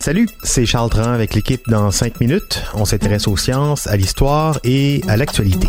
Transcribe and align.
Salut, 0.00 0.28
c'est 0.42 0.66
Charles 0.66 0.90
Tran 0.90 1.12
avec 1.12 1.32
l'équipe 1.32 1.62
dans 1.66 1.90
5 1.90 2.20
minutes. 2.20 2.62
On 2.74 2.84
s'intéresse 2.84 3.26
aux 3.26 3.38
sciences, 3.38 3.86
à 3.86 3.96
l'histoire 3.96 4.60
et 4.64 5.00
à 5.08 5.16
l'actualité. 5.16 5.68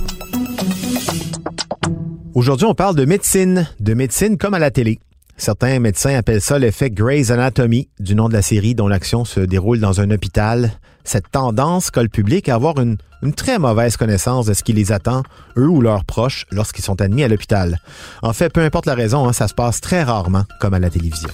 Aujourd'hui, 2.34 2.66
on 2.66 2.76
parle 2.76 2.98
de 2.98 3.06
médecine, 3.06 3.66
de 3.80 3.94
médecine 3.94 4.38
comme 4.38 4.56
à 4.56 4.60
la 4.60 4.72
télé. 4.72 5.00
Certains 5.38 5.80
médecins 5.80 6.16
appellent 6.16 6.42
ça 6.42 6.60
l'effet 6.60 6.90
Grey's 6.90 7.32
Anatomy, 7.32 7.90
du 8.00 8.16
nom 8.16 8.30
de 8.30 8.34
la 8.34 8.42
série 8.42 8.76
dont 8.76 8.88
l'action 8.88 9.26
se 9.26 9.40
déroule 9.40 9.80
dans 9.80 10.00
un 10.00 10.10
hôpital. 10.12 10.72
Cette 11.04 11.32
tendance 11.32 11.92
colle 11.92 12.10
public 12.10 12.48
à 12.48 12.56
avoir 12.56 12.80
une, 12.80 12.98
une 13.22 13.34
très 13.34 13.60
mauvaise 13.60 13.98
connaissance 13.98 14.46
de 14.46 14.54
ce 14.54 14.64
qui 14.64 14.74
les 14.74 14.92
attend, 14.92 15.24
eux 15.58 15.68
ou 15.68 15.82
leurs 15.82 16.06
proches, 16.06 16.46
lorsqu'ils 16.52 16.84
sont 16.84 17.02
admis 17.02 17.24
à 17.24 17.28
l'hôpital. 17.28 17.80
En 18.22 18.32
fait, 18.32 18.50
peu 18.50 18.62
importe 18.62 18.86
la 18.86 18.96
raison, 18.96 19.28
hein, 19.28 19.34
ça 19.34 19.48
se 19.48 19.54
passe 19.54 19.82
très 19.82 20.04
rarement 20.04 20.44
comme 20.60 20.76
à 20.76 20.80
la 20.80 20.90
télévision. 20.90 21.30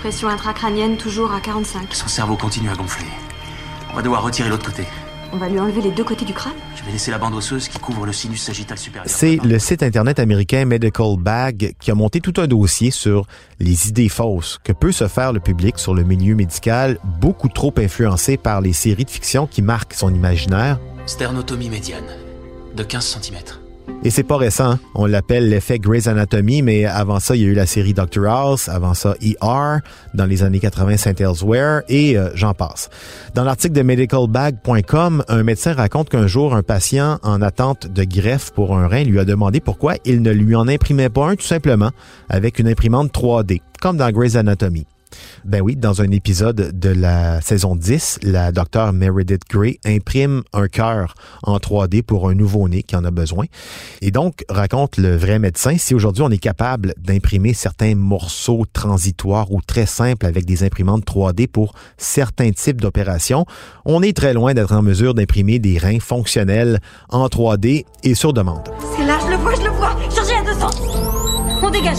Pression 0.00 0.28
intracrânienne 0.28 0.96
toujours 0.96 1.32
à 1.32 1.40
45. 1.40 1.92
Son 1.92 2.08
cerveau 2.08 2.36
continue 2.36 2.70
à 2.70 2.74
gonfler. 2.74 3.06
On 3.92 3.96
va 3.96 4.02
devoir 4.02 4.22
retirer 4.22 4.48
l'autre 4.48 4.66
côté. 4.66 4.84
On 5.32 5.36
va 5.36 5.48
lui 5.48 5.58
enlever 5.58 5.82
les 5.82 5.90
deux 5.90 6.04
côtés 6.04 6.24
du 6.24 6.32
crâne 6.32 6.54
Je 6.74 6.82
vais 6.84 6.92
laisser 6.92 7.10
la 7.10 7.18
bande 7.18 7.34
osseuse 7.34 7.68
qui 7.68 7.78
couvre 7.78 8.06
le 8.06 8.12
sinus 8.12 8.42
sagittal 8.42 8.78
supérieur. 8.78 9.08
C'est 9.08 9.36
le 9.44 9.58
site 9.58 9.82
internet 9.82 10.18
américain 10.18 10.64
Medical 10.64 11.16
Bag 11.18 11.74
qui 11.78 11.90
a 11.90 11.94
monté 11.94 12.20
tout 12.20 12.32
un 12.40 12.46
dossier 12.46 12.90
sur 12.90 13.26
les 13.60 13.88
idées 13.88 14.08
fausses 14.08 14.58
que 14.64 14.72
peut 14.72 14.92
se 14.92 15.06
faire 15.06 15.34
le 15.34 15.40
public 15.40 15.78
sur 15.78 15.94
le 15.94 16.02
milieu 16.02 16.34
médical, 16.34 16.98
beaucoup 17.20 17.48
trop 17.48 17.74
influencé 17.76 18.38
par 18.38 18.62
les 18.62 18.72
séries 18.72 19.04
de 19.04 19.10
fiction 19.10 19.46
qui 19.46 19.60
marquent 19.60 19.92
son 19.92 20.14
imaginaire. 20.14 20.78
Sternotomie 21.04 21.68
médiane, 21.68 22.06
de 22.74 22.82
15 22.82 23.20
cm. 23.20 23.67
Et 24.04 24.10
c'est 24.10 24.22
pas 24.22 24.36
récent, 24.36 24.78
on 24.94 25.06
l'appelle 25.06 25.48
l'effet 25.48 25.78
Grey's 25.78 26.06
Anatomy, 26.06 26.62
mais 26.62 26.84
avant 26.84 27.18
ça, 27.18 27.34
il 27.34 27.42
y 27.42 27.44
a 27.44 27.48
eu 27.48 27.54
la 27.54 27.66
série 27.66 27.94
Doctor 27.94 28.26
House, 28.26 28.68
avant 28.68 28.94
ça 28.94 29.14
ER, 29.20 29.80
dans 30.14 30.24
les 30.24 30.42
années 30.44 30.60
80 30.60 30.96
Saint 30.96 31.14
Elsewhere, 31.14 31.82
et 31.88 32.16
euh, 32.16 32.30
j'en 32.34 32.54
passe. 32.54 32.90
Dans 33.34 33.44
l'article 33.44 33.74
de 33.74 33.82
medicalbag.com, 33.82 35.24
un 35.26 35.42
médecin 35.42 35.72
raconte 35.72 36.10
qu'un 36.10 36.26
jour, 36.26 36.54
un 36.54 36.62
patient 36.62 37.18
en 37.22 37.42
attente 37.42 37.88
de 37.88 38.04
greffe 38.04 38.52
pour 38.52 38.76
un 38.76 38.86
rein 38.86 39.02
lui 39.02 39.18
a 39.18 39.24
demandé 39.24 39.60
pourquoi 39.60 39.94
il 40.04 40.22
ne 40.22 40.30
lui 40.30 40.54
en 40.54 40.68
imprimait 40.68 41.10
pas 41.10 41.28
un 41.30 41.36
tout 41.36 41.46
simplement 41.46 41.90
avec 42.28 42.58
une 42.58 42.68
imprimante 42.68 43.12
3D, 43.12 43.60
comme 43.80 43.96
dans 43.96 44.10
Grey's 44.10 44.36
Anatomy. 44.36 44.86
Ben 45.44 45.60
oui, 45.60 45.76
dans 45.76 46.02
un 46.02 46.10
épisode 46.10 46.78
de 46.78 46.88
la 46.90 47.40
saison 47.40 47.76
10, 47.76 48.20
la 48.22 48.52
docteure 48.52 48.92
Meredith 48.92 49.42
Grey 49.48 49.78
imprime 49.84 50.42
un 50.52 50.68
cœur 50.68 51.14
en 51.42 51.58
3D 51.58 52.02
pour 52.02 52.28
un 52.28 52.34
nouveau-né 52.34 52.82
qui 52.82 52.96
en 52.96 53.04
a 53.04 53.10
besoin. 53.10 53.46
Et 54.02 54.10
donc, 54.10 54.44
raconte 54.48 54.96
le 54.96 55.16
vrai 55.16 55.38
médecin, 55.38 55.76
si 55.78 55.94
aujourd'hui 55.94 56.22
on 56.22 56.30
est 56.30 56.38
capable 56.38 56.94
d'imprimer 56.98 57.54
certains 57.54 57.94
morceaux 57.94 58.64
transitoires 58.72 59.52
ou 59.52 59.60
très 59.60 59.86
simples 59.86 60.26
avec 60.26 60.44
des 60.44 60.64
imprimantes 60.64 61.04
3D 61.04 61.46
pour 61.46 61.74
certains 61.96 62.50
types 62.50 62.80
d'opérations, 62.80 63.46
on 63.84 64.02
est 64.02 64.16
très 64.16 64.34
loin 64.34 64.54
d'être 64.54 64.72
en 64.72 64.82
mesure 64.82 65.14
d'imprimer 65.14 65.58
des 65.58 65.78
reins 65.78 66.00
fonctionnels 66.00 66.80
en 67.08 67.26
3D 67.26 67.84
et 68.04 68.14
sur 68.14 68.32
demande. 68.32 68.68
C'est 68.96 69.04
là, 69.04 69.18
je 69.24 69.30
le 69.30 69.36
vois, 69.36 69.54
je 69.54 69.62
le 69.62 69.70
vois 69.70 69.96
Chargez 70.14 70.34
à 70.34 70.44
200 70.44 70.70
On 71.62 71.70
dégage 71.70 71.98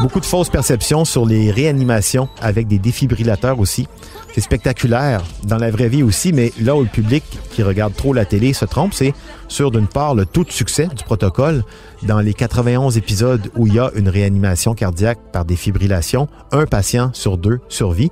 Beaucoup 0.00 0.20
de 0.20 0.24
fausses 0.24 0.48
perceptions 0.48 1.04
sur 1.04 1.26
les 1.26 1.50
réanimations 1.50 2.28
avec 2.40 2.68
des 2.68 2.78
défibrillateurs 2.78 3.58
aussi. 3.58 3.88
C'est 4.32 4.40
spectaculaire 4.40 5.24
dans 5.42 5.56
la 5.56 5.72
vraie 5.72 5.88
vie 5.88 6.04
aussi, 6.04 6.32
mais 6.32 6.52
là 6.60 6.76
où 6.76 6.82
le 6.82 6.88
public 6.88 7.24
qui 7.50 7.64
regarde 7.64 7.94
trop 7.96 8.12
la 8.12 8.24
télé 8.24 8.52
se 8.52 8.64
trompe, 8.64 8.94
c'est 8.94 9.12
sur 9.48 9.72
d'une 9.72 9.88
part 9.88 10.14
le 10.14 10.24
taux 10.24 10.44
de 10.44 10.52
succès 10.52 10.86
du 10.86 11.02
protocole. 11.02 11.64
Dans 12.04 12.20
les 12.20 12.32
91 12.32 12.96
épisodes 12.96 13.50
où 13.56 13.66
il 13.66 13.74
y 13.74 13.80
a 13.80 13.90
une 13.96 14.08
réanimation 14.08 14.74
cardiaque 14.74 15.18
par 15.32 15.44
défibrillation, 15.44 16.28
un 16.52 16.66
patient 16.66 17.10
sur 17.12 17.36
deux 17.36 17.58
survit. 17.68 18.10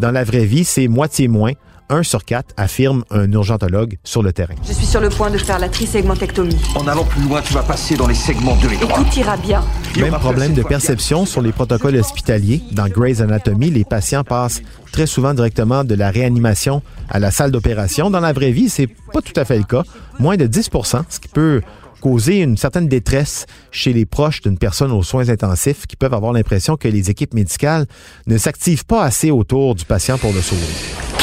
Dans 0.00 0.10
la 0.10 0.24
vraie 0.24 0.44
vie, 0.44 0.64
c'est 0.64 0.88
moitié 0.88 1.28
moins 1.28 1.52
1 1.90 2.02
sur 2.02 2.24
4, 2.24 2.54
affirme 2.56 3.04
un 3.10 3.30
urgentologue 3.32 3.98
sur 4.04 4.22
le 4.22 4.32
terrain. 4.32 4.54
Je 4.66 4.72
suis 4.72 4.86
sur 4.86 5.00
le 5.00 5.08
point 5.08 5.30
de 5.30 5.38
faire 5.38 5.58
la 5.58 5.68
trisegmentectomie. 5.68 6.56
En 6.74 6.86
allant 6.86 7.04
plus 7.04 7.22
loin, 7.22 7.40
tu 7.42 7.52
vas 7.54 7.62
passer 7.62 7.96
dans 7.96 8.06
les 8.06 8.14
segments 8.14 8.56
2 8.56 8.68
et 8.70 8.74
Et 8.74 8.78
3. 8.78 8.98
tout 8.98 9.18
ira 9.18 9.36
bien. 9.36 9.62
Même 9.98 10.14
problème 10.14 10.54
de 10.54 10.62
perception 10.62 11.26
sur 11.26 11.42
les 11.42 11.52
protocoles 11.52 11.96
hospitaliers. 11.96 12.62
Dans 12.72 12.88
Grey's 12.88 13.20
Anatomy, 13.20 13.70
les 13.70 13.84
patients 13.84 14.24
passent 14.24 14.62
très 14.92 15.06
souvent 15.06 15.34
directement 15.34 15.84
de 15.84 15.94
la 15.94 16.10
réanimation 16.10 16.82
à 17.08 17.18
la 17.18 17.30
salle 17.30 17.50
d'opération. 17.50 18.10
Dans 18.10 18.20
la 18.20 18.32
vraie 18.32 18.52
vie, 18.52 18.68
c'est 18.68 18.88
pas 19.12 19.22
tout 19.22 19.38
à 19.38 19.44
fait 19.44 19.58
le 19.58 19.64
cas. 19.64 19.82
Moins 20.18 20.36
de 20.36 20.46
10% 20.46 21.02
ce 21.08 21.20
qui 21.20 21.28
peut 21.28 21.62
causer 22.00 22.38
une 22.42 22.56
certaine 22.56 22.86
détresse 22.88 23.46
chez 23.70 23.92
les 23.92 24.06
proches 24.06 24.40
d'une 24.40 24.56
personne 24.58 24.92
aux 24.92 25.02
soins 25.02 25.28
intensifs 25.30 25.86
qui 25.86 25.96
peuvent 25.96 26.14
avoir 26.14 26.32
l'impression 26.32 26.76
que 26.76 26.86
les 26.88 27.10
équipes 27.10 27.34
médicales 27.34 27.86
ne 28.26 28.38
s'activent 28.38 28.84
pas 28.86 29.02
assez 29.02 29.30
autour 29.30 29.74
du 29.74 29.84
patient 29.84 30.16
pour 30.18 30.32
le 30.32 30.40
sauver. 30.40 30.62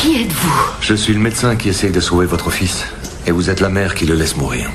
Qui 0.05 0.21
êtes-vous 0.21 0.69
Je 0.81 0.93
suis 0.93 1.15
le 1.15 1.19
médecin 1.19 1.55
qui 1.55 1.69
essaye 1.69 1.89
de 1.89 1.99
sauver 1.99 2.27
votre 2.27 2.51
fils. 2.51 2.85
Et 3.25 3.31
vous 3.31 3.49
êtes 3.49 3.59
la 3.59 3.69
mère 3.69 3.95
qui 3.95 4.05
le 4.05 4.13
laisse 4.13 4.37
mourir. 4.37 4.69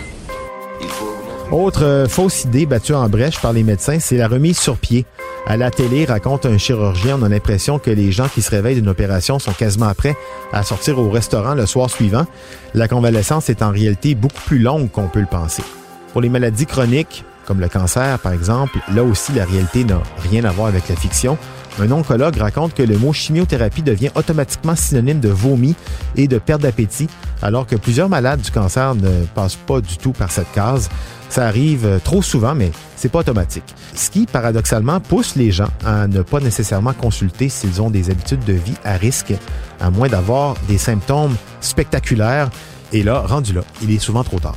Autre 1.52 1.84
euh, 1.84 2.08
fausse 2.08 2.42
idée 2.46 2.66
battue 2.66 2.94
en 2.94 3.08
brèche 3.08 3.41
par 3.41 3.52
les 3.52 3.62
médecins, 3.62 4.00
c'est 4.00 4.16
la 4.16 4.26
remise 4.26 4.58
sur 4.58 4.76
pied. 4.76 5.06
À 5.46 5.56
la 5.56 5.70
télé, 5.70 6.04
raconte 6.04 6.46
un 6.46 6.58
chirurgien, 6.58 7.16
on 7.20 7.22
a 7.22 7.28
l'impression 7.28 7.78
que 7.78 7.92
les 7.92 8.10
gens 8.10 8.26
qui 8.26 8.42
se 8.42 8.50
réveillent 8.50 8.74
d'une 8.74 8.88
opération 8.88 9.38
sont 9.38 9.52
quasiment 9.52 9.94
prêts 9.94 10.16
à 10.52 10.64
sortir 10.64 10.98
au 10.98 11.08
restaurant 11.08 11.54
le 11.54 11.64
soir 11.64 11.88
suivant. 11.88 12.26
La 12.74 12.88
convalescence 12.88 13.50
est 13.50 13.62
en 13.62 13.70
réalité 13.70 14.16
beaucoup 14.16 14.42
plus 14.47 14.58
longue 14.58 14.91
qu'on 14.91 15.06
peut 15.06 15.20
le 15.20 15.26
penser. 15.26 15.62
Pour 16.10 16.22
les 16.22 16.28
maladies 16.28 16.66
chroniques, 16.66 17.24
comme 17.47 17.60
le 17.60 17.68
cancer 17.68 18.18
par 18.18 18.32
exemple, 18.32 18.80
là 18.92 19.04
aussi 19.04 19.30
la 19.32 19.44
réalité 19.44 19.84
n'a 19.84 20.02
rien 20.28 20.42
à 20.42 20.50
voir 20.50 20.66
avec 20.66 20.88
la 20.88 20.97
fiction. 20.97 21.38
Un 21.78 21.91
oncologue 21.92 22.36
raconte 22.36 22.75
que 22.75 22.82
le 22.82 22.98
mot 22.98 23.12
chimiothérapie 23.12 23.82
devient 23.82 24.10
automatiquement 24.14 24.76
synonyme 24.76 25.20
de 25.20 25.28
vomi 25.28 25.75
et 26.16 26.28
de 26.28 26.38
perte 26.38 26.62
d'appétit, 26.62 27.08
alors 27.42 27.66
que 27.66 27.76
plusieurs 27.76 28.08
malades 28.08 28.41
du 28.41 28.50
cancer 28.50 28.94
ne 28.94 29.25
passent 29.34 29.56
pas 29.56 29.80
du 29.80 29.97
tout 29.97 30.12
par 30.12 30.30
cette 30.30 30.50
case. 30.53 30.91
Ça 31.28 31.47
arrive 31.47 31.86
euh, 31.86 31.98
trop 32.03 32.22
souvent, 32.22 32.54
mais 32.54 32.72
c'est 32.97 33.09
pas 33.09 33.20
automatique. 33.20 33.75
Ce 33.94 34.10
qui, 34.10 34.26
paradoxalement, 34.26 34.98
pousse 34.98 35.36
les 35.36 35.53
gens 35.53 35.69
à 35.86 36.09
ne 36.09 36.22
pas 36.22 36.41
nécessairement 36.41 36.92
consulter 36.92 37.48
s'ils 37.48 37.80
ont 37.80 37.88
des 37.88 38.10
habitudes 38.10 38.44
de 38.44 38.53
vie 38.53 38.75
à 38.84 38.94
risque, 38.94 39.32
à 39.80 39.91
moins 39.91 40.09
d'avoir 40.09 40.56
des 40.69 40.76
symptômes 40.76 41.36
spectaculaires. 41.60 42.50
Et 42.92 43.04
là, 43.04 43.20
rendu 43.20 43.53
là, 43.53 43.62
il 43.80 43.92
est 43.92 44.00
souvent 44.00 44.25
trop 44.25 44.41
tard. 44.41 44.56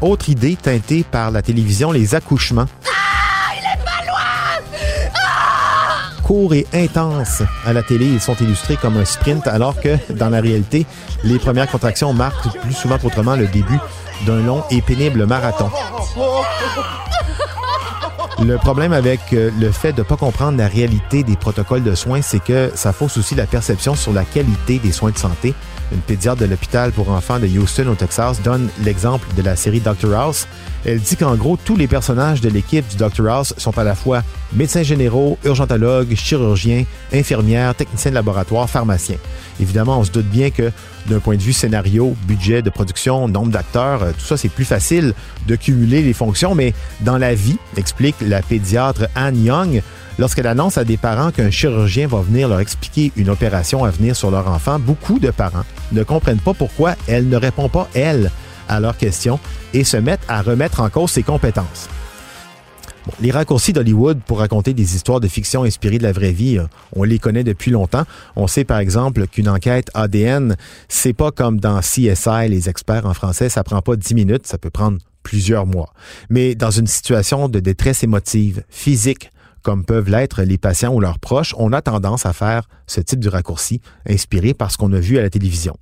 Autre 0.00 0.28
idée 0.30 0.56
teintée 0.56 1.04
par 1.10 1.30
la 1.30 1.42
télévision, 1.42 1.92
les 1.92 2.14
accouchements. 2.14 2.66
Courts 6.26 6.54
et 6.54 6.66
intenses 6.74 7.42
à 7.64 7.72
la 7.72 7.84
télé. 7.84 8.06
Ils 8.06 8.20
sont 8.20 8.34
illustrés 8.40 8.76
comme 8.76 8.96
un 8.96 9.04
sprint, 9.04 9.46
alors 9.46 9.80
que 9.80 9.96
dans 10.12 10.28
la 10.28 10.40
réalité, 10.40 10.84
les 11.22 11.38
premières 11.38 11.70
contractions 11.70 12.12
marquent 12.12 12.58
plus 12.62 12.74
souvent 12.74 12.98
qu'autrement 12.98 13.36
le 13.36 13.46
début 13.46 13.78
d'un 14.26 14.42
long 14.42 14.64
et 14.70 14.82
pénible 14.82 15.24
marathon. 15.24 15.70
Le 18.42 18.58
problème 18.58 18.92
avec 18.92 19.20
euh, 19.32 19.50
le 19.58 19.70
fait 19.70 19.92
de 19.92 20.00
ne 20.00 20.02
pas 20.02 20.16
comprendre 20.16 20.58
la 20.58 20.66
réalité 20.66 21.22
des 21.22 21.36
protocoles 21.36 21.84
de 21.84 21.94
soins, 21.94 22.20
c'est 22.22 22.42
que 22.42 22.70
ça 22.74 22.92
fausse 22.92 23.16
aussi 23.16 23.34
la 23.34 23.46
perception 23.46 23.94
sur 23.94 24.12
la 24.12 24.24
qualité 24.24 24.78
des 24.78 24.92
soins 24.92 25.10
de 25.10 25.18
santé. 25.18 25.54
Une 25.92 26.00
pédiatre 26.00 26.40
de 26.40 26.46
l'hôpital 26.46 26.90
pour 26.90 27.10
enfants 27.10 27.38
de 27.38 27.46
Houston 27.46 27.86
au 27.88 27.94
Texas 27.94 28.42
donne 28.42 28.68
l'exemple 28.84 29.26
de 29.36 29.42
la 29.42 29.54
série 29.54 29.80
Dr 29.80 30.12
House. 30.14 30.48
Elle 30.84 31.00
dit 31.00 31.16
qu'en 31.16 31.36
gros, 31.36 31.56
tous 31.56 31.76
les 31.76 31.86
personnages 31.86 32.40
de 32.40 32.48
l'équipe 32.48 32.86
du 32.88 32.96
Dr 32.96 33.28
House 33.28 33.54
sont 33.56 33.76
à 33.78 33.84
la 33.84 33.94
fois 33.94 34.22
médecins 34.52 34.82
généraux, 34.82 35.38
urgentologues, 35.44 36.14
chirurgiens, 36.16 36.84
infirmières, 37.12 37.74
techniciens 37.74 38.10
de 38.10 38.16
laboratoire, 38.16 38.68
pharmaciens. 38.68 39.18
Évidemment, 39.60 40.00
on 40.00 40.04
se 40.04 40.10
doute 40.10 40.26
bien 40.26 40.50
que 40.50 40.72
d'un 41.06 41.20
point 41.20 41.36
de 41.36 41.42
vue 41.42 41.52
scénario, 41.52 42.16
budget 42.26 42.62
de 42.62 42.70
production, 42.70 43.28
nombre 43.28 43.52
d'acteurs, 43.52 44.02
euh, 44.02 44.12
tout 44.12 44.24
ça, 44.24 44.36
c'est 44.36 44.48
plus 44.48 44.64
facile 44.64 45.14
de 45.46 45.54
cumuler 45.54 46.02
les 46.02 46.12
fonctions, 46.12 46.54
mais 46.56 46.74
dans 47.02 47.16
la 47.16 47.34
vie, 47.34 47.58
explique 47.76 48.16
la 48.20 48.42
pédiatre 48.42 49.06
Anne 49.14 49.42
Young, 49.44 49.82
lorsqu'elle 50.18 50.46
annonce 50.46 50.78
à 50.78 50.84
des 50.84 50.96
parents 50.96 51.30
qu'un 51.30 51.50
chirurgien 51.50 52.06
va 52.06 52.20
venir 52.20 52.48
leur 52.48 52.60
expliquer 52.60 53.12
une 53.16 53.30
opération 53.30 53.84
à 53.84 53.90
venir 53.90 54.16
sur 54.16 54.30
leur 54.30 54.48
enfant, 54.48 54.78
beaucoup 54.78 55.18
de 55.18 55.30
parents 55.30 55.64
ne 55.92 56.02
comprennent 56.02 56.40
pas 56.40 56.54
pourquoi 56.54 56.94
elle 57.06 57.28
ne 57.28 57.36
répond 57.36 57.68
pas, 57.68 57.88
elle, 57.94 58.30
à 58.68 58.80
leurs 58.80 58.96
questions 58.96 59.38
et 59.74 59.84
se 59.84 59.96
mettent 59.96 60.24
à 60.28 60.42
remettre 60.42 60.80
en 60.80 60.88
cause 60.88 61.10
ses 61.10 61.22
compétences. 61.22 61.88
les 63.20 63.30
raccourcis 63.30 63.72
d'Hollywood 63.72 64.20
pour 64.26 64.40
raconter 64.40 64.74
des 64.74 64.96
histoires 64.96 65.20
de 65.20 65.28
fiction 65.28 65.62
inspirées 65.62 65.98
de 65.98 66.02
la 66.02 66.10
vraie 66.10 66.32
vie, 66.32 66.58
euh, 66.58 66.66
on 66.92 67.04
les 67.04 67.20
connaît 67.20 67.44
depuis 67.44 67.70
longtemps. 67.70 68.02
On 68.34 68.48
sait 68.48 68.64
par 68.64 68.78
exemple 68.78 69.28
qu'une 69.28 69.48
enquête 69.48 69.90
ADN, 69.94 70.56
c'est 70.88 71.12
pas 71.12 71.30
comme 71.30 71.60
dans 71.60 71.78
CSI, 71.78 72.48
les 72.48 72.68
experts 72.68 73.06
en 73.06 73.14
français, 73.14 73.48
ça 73.48 73.62
prend 73.62 73.80
pas 73.80 73.94
10 73.94 74.14
minutes, 74.14 74.46
ça 74.48 74.58
peut 74.58 74.70
prendre 74.70 74.98
plusieurs 75.22 75.66
mois. 75.66 75.92
Mais 76.30 76.54
dans 76.56 76.70
une 76.70 76.86
situation 76.86 77.48
de 77.48 77.60
détresse 77.60 78.02
émotive, 78.02 78.64
physique, 78.70 79.30
comme 79.66 79.84
peuvent 79.84 80.08
l'être 80.08 80.44
les 80.44 80.58
patients 80.58 80.94
ou 80.94 81.00
leurs 81.00 81.18
proches, 81.18 81.52
on 81.58 81.72
a 81.72 81.82
tendance 81.82 82.24
à 82.24 82.32
faire 82.32 82.68
ce 82.86 83.00
type 83.00 83.18
de 83.18 83.28
raccourci 83.28 83.80
inspiré 84.08 84.54
par 84.54 84.70
ce 84.70 84.76
qu'on 84.76 84.92
a 84.92 85.00
vu 85.00 85.18
à 85.18 85.22
la 85.22 85.28
télévision. 85.28 85.76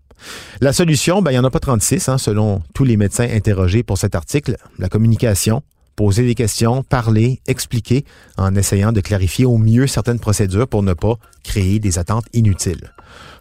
La 0.62 0.72
solution, 0.72 1.20
ben, 1.20 1.32
il 1.32 1.34
n'y 1.34 1.38
en 1.38 1.44
a 1.44 1.50
pas 1.50 1.60
36, 1.60 2.08
hein, 2.08 2.16
selon 2.16 2.62
tous 2.72 2.84
les 2.84 2.96
médecins 2.96 3.28
interrogés 3.30 3.82
pour 3.82 3.98
cet 3.98 4.14
article. 4.14 4.56
La 4.78 4.88
communication, 4.88 5.62
poser 5.96 6.24
des 6.24 6.34
questions, 6.34 6.82
parler, 6.82 7.42
expliquer, 7.46 8.06
en 8.38 8.54
essayant 8.54 8.90
de 8.90 9.02
clarifier 9.02 9.44
au 9.44 9.58
mieux 9.58 9.86
certaines 9.86 10.18
procédures 10.18 10.66
pour 10.66 10.82
ne 10.82 10.94
pas 10.94 11.16
créer 11.42 11.78
des 11.78 11.98
attentes 11.98 12.24
inutiles. 12.32 12.90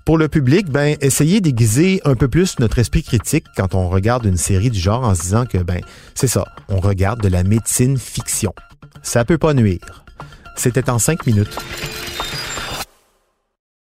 Pour 0.03 0.17
le 0.17 0.27
public, 0.27 0.69
ben, 0.69 0.97
essayez 0.99 1.39
d'aiguiser 1.39 2.01
un 2.03 2.15
peu 2.15 2.27
plus 2.27 2.59
notre 2.59 2.79
esprit 2.79 3.03
critique 3.03 3.45
quand 3.55 3.75
on 3.75 3.87
regarde 3.87 4.25
une 4.25 4.35
série 4.35 4.71
du 4.71 4.79
genre 4.81 5.05
en 5.05 5.15
se 5.15 5.21
disant 5.21 5.45
que, 5.45 5.59
ben, 5.59 5.79
c'est 6.15 6.27
ça, 6.27 6.43
on 6.67 6.81
regarde 6.81 7.21
de 7.21 7.29
la 7.29 7.45
médecine 7.45 7.97
fiction. 7.97 8.53
Ça 9.03 9.23
peut 9.23 9.37
pas 9.37 9.53
nuire. 9.53 10.02
C'était 10.55 10.89
en 10.89 10.99
cinq 10.99 11.25
minutes. 11.25 11.57